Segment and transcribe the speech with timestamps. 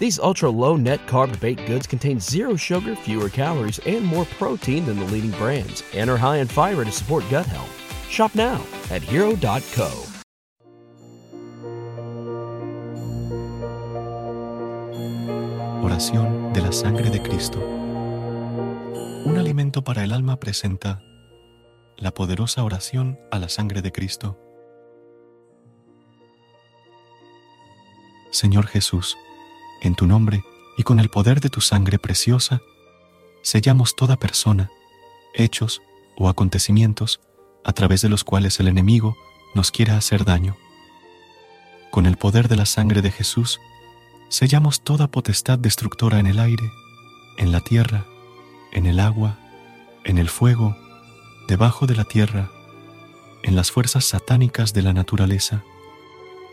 [0.00, 4.86] These ultra low net carb baked goods contain zero sugar, fewer calories, and more protein
[4.86, 7.70] than the leading brands, and are high in fiber to support gut health.
[8.08, 9.90] Shop now at hero.co.
[15.82, 17.58] Oración de la sangre de Cristo.
[19.26, 21.02] Un alimento para el alma presenta
[21.98, 24.38] la poderosa oración a la sangre de Cristo.
[28.30, 29.18] Señor Jesús,
[29.80, 30.44] en tu nombre
[30.76, 32.60] y con el poder de tu sangre preciosa,
[33.42, 34.70] sellamos toda persona,
[35.34, 35.82] hechos
[36.16, 37.20] o acontecimientos
[37.64, 39.16] a través de los cuales el enemigo
[39.54, 40.56] nos quiera hacer daño.
[41.90, 43.60] Con el poder de la sangre de Jesús,
[44.28, 46.70] sellamos toda potestad destructora en el aire,
[47.36, 48.06] en la tierra,
[48.72, 49.38] en el agua,
[50.04, 50.76] en el fuego,
[51.48, 52.50] debajo de la tierra,
[53.42, 55.64] en las fuerzas satánicas de la naturaleza,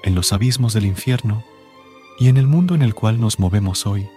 [0.04, 1.44] en los abismos del infierno
[2.20, 4.10] y en el mundo en el cual nos movemos hoy.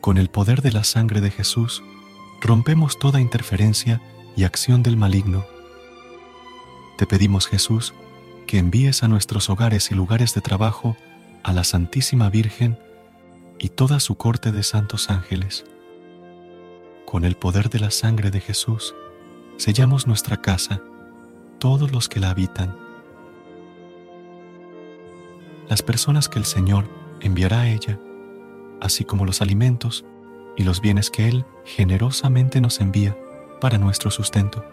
[0.00, 1.82] Con el poder de la sangre de Jesús,
[2.40, 4.00] rompemos toda interferencia
[4.36, 5.44] y acción del maligno.
[6.98, 7.94] Te pedimos, Jesús,
[8.46, 10.96] que envíes a nuestros hogares y lugares de trabajo
[11.42, 12.78] a la Santísima Virgen
[13.58, 15.64] y toda su corte de santos ángeles.
[17.06, 18.94] Con el poder de la sangre de Jesús,
[19.56, 20.82] sellamos nuestra casa,
[21.58, 22.83] todos los que la habitan.
[25.68, 26.88] Las personas que el Señor
[27.20, 27.98] enviará a ella,
[28.80, 30.04] así como los alimentos
[30.56, 33.16] y los bienes que Él generosamente nos envía
[33.60, 34.64] para nuestro sustento.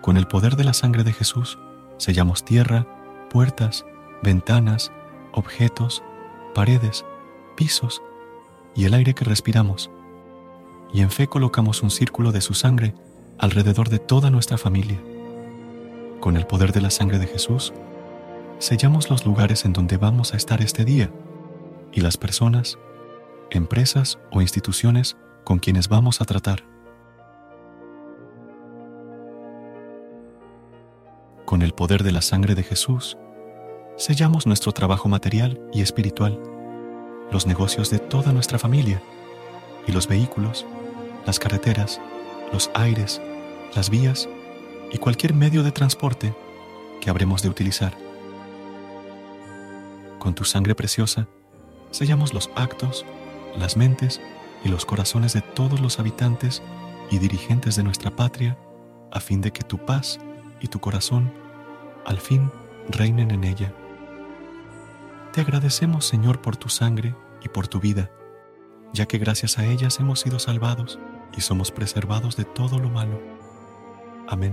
[0.00, 1.58] Con el poder de la sangre de Jesús,
[1.96, 2.86] sellamos tierra,
[3.30, 3.86] puertas,
[4.22, 4.90] ventanas,
[5.32, 6.02] objetos,
[6.54, 7.04] paredes,
[7.56, 8.02] pisos
[8.74, 9.90] y el aire que respiramos,
[10.92, 12.94] y en fe colocamos un círculo de su sangre
[13.38, 15.00] alrededor de toda nuestra familia.
[16.18, 17.72] Con el poder de la sangre de Jesús,
[18.60, 21.10] sellamos los lugares en donde vamos a estar este día
[21.92, 22.78] y las personas,
[23.50, 26.62] empresas o instituciones con quienes vamos a tratar.
[31.46, 33.16] Con el poder de la sangre de Jesús,
[33.96, 36.38] sellamos nuestro trabajo material y espiritual,
[37.32, 39.02] los negocios de toda nuestra familia
[39.86, 40.66] y los vehículos,
[41.26, 41.98] las carreteras,
[42.52, 43.22] los aires,
[43.74, 44.28] las vías
[44.92, 46.34] y cualquier medio de transporte
[47.00, 48.09] que habremos de utilizar.
[50.20, 51.28] Con tu sangre preciosa,
[51.90, 53.06] sellamos los actos,
[53.58, 54.20] las mentes
[54.62, 56.62] y los corazones de todos los habitantes
[57.10, 58.58] y dirigentes de nuestra patria,
[59.10, 60.20] a fin de que tu paz
[60.60, 61.32] y tu corazón
[62.04, 62.52] al fin
[62.90, 63.72] reinen en ella.
[65.32, 68.10] Te agradecemos, Señor, por tu sangre y por tu vida,
[68.92, 70.98] ya que gracias a ellas hemos sido salvados
[71.34, 73.18] y somos preservados de todo lo malo.
[74.28, 74.52] Amén.